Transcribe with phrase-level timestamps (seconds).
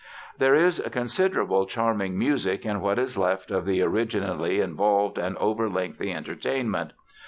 [0.39, 5.69] There is considerable charming music in what is left of the originally involved and over
[5.69, 6.93] lengthy entertainment.